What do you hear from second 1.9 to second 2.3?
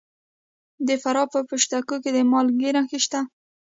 کې د